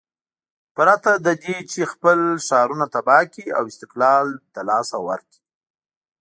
[0.75, 5.39] پرته له دې چې خپل ښارونه تباه کړي او استقلال له لاسه ورکړي.